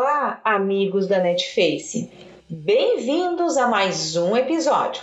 [0.00, 2.08] Olá, amigos da Netface.
[2.48, 5.02] Bem-vindos a mais um episódio.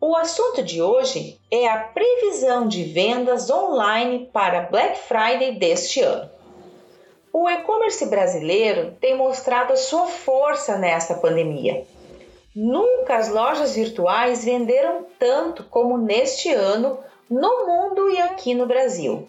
[0.00, 6.30] O assunto de hoje é a previsão de vendas online para Black Friday deste ano.
[7.30, 11.84] O e-commerce brasileiro tem mostrado sua força nesta pandemia.
[12.56, 16.98] Nunca as lojas virtuais venderam tanto como neste ano
[17.28, 19.28] no mundo e aqui no Brasil.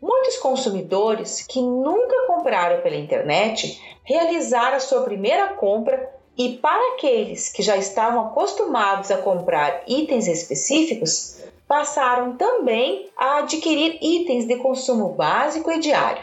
[0.00, 7.48] Muitos consumidores que nunca compraram pela internet realizaram a sua primeira compra e para aqueles
[7.48, 15.08] que já estavam acostumados a comprar itens específicos, passaram também a adquirir itens de consumo
[15.08, 16.22] básico e diário.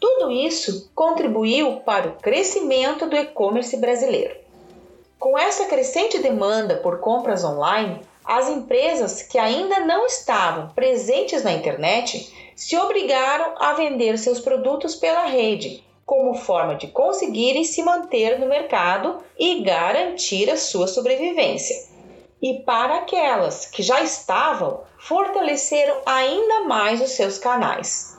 [0.00, 4.36] Tudo isso contribuiu para o crescimento do e-commerce brasileiro.
[5.18, 11.50] Com essa crescente demanda por compras online, as empresas que ainda não estavam presentes na
[11.50, 18.38] internet se obrigaram a vender seus produtos pela rede, como forma de conseguirem se manter
[18.38, 21.88] no mercado e garantir a sua sobrevivência.
[22.42, 28.14] E para aquelas que já estavam, fortaleceram ainda mais os seus canais.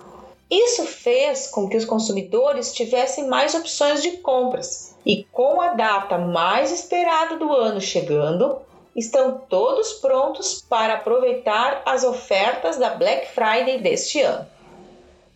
[0.50, 6.18] Isso fez com que os consumidores tivessem mais opções de compras e, com a data
[6.18, 8.60] mais esperada do ano chegando,
[9.00, 14.46] estão todos prontos para aproveitar as ofertas da Black Friday deste ano.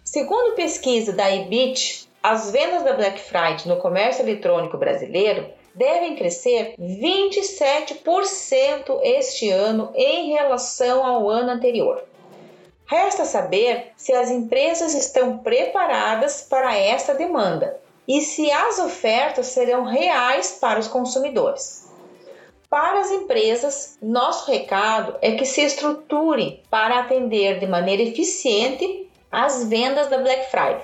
[0.03, 6.75] Segundo pesquisa da Ibit, as vendas da Black Friday no comércio eletrônico brasileiro devem crescer
[6.77, 12.03] 27% este ano em relação ao ano anterior.
[12.85, 19.83] Resta saber se as empresas estão preparadas para esta demanda e se as ofertas serão
[19.83, 21.83] reais para os consumidores.
[22.73, 29.65] Para as empresas, nosso recado é que se estruturem para atender de maneira eficiente as
[29.65, 30.81] vendas da Black Friday.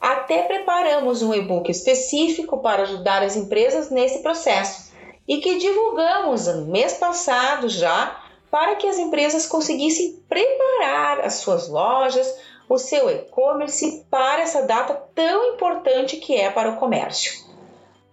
[0.00, 4.90] Até preparamos um e-book específico para ajudar as empresas nesse processo
[5.28, 8.18] e que divulgamos no mês passado já
[8.50, 12.34] para que as empresas conseguissem preparar as suas lojas,
[12.66, 17.45] o seu e-commerce para essa data tão importante que é para o comércio.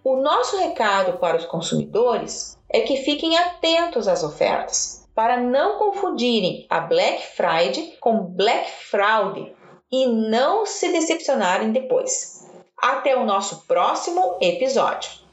[0.04, 6.66] O nosso recado para os consumidores é que fiquem atentos às ofertas, para não confundirem
[6.68, 9.50] a Black Friday com Black Fraud
[9.90, 12.46] e não se decepcionarem depois.
[12.76, 15.23] Até o nosso próximo episódio.